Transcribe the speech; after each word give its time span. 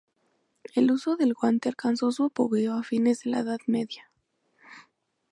El 0.73 0.89
uso 0.91 1.15
del 1.15 1.35
guante 1.35 1.69
alcanzó 1.69 2.11
su 2.11 2.23
apogeo 2.23 2.73
a 2.73 2.81
fines 2.81 3.21
de 3.21 3.29
la 3.29 3.39
Edad 3.41 3.59
Media. 3.67 4.09